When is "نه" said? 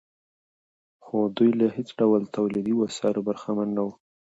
3.77-3.83